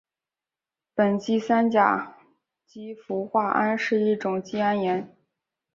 [0.95, 2.17] 苯基三甲
[2.65, 5.15] 基氟化铵是一种季铵盐。